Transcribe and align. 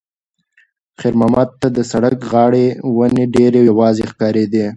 خیر 0.99 1.13
محمد 1.19 1.49
ته 1.61 1.67
د 1.77 1.79
سړک 1.91 2.13
د 2.19 2.23
غاړې 2.31 2.65
ونې 2.95 3.25
ډېرې 3.35 3.59
یوازې 3.69 4.03
ښکارېدې. 4.11 4.65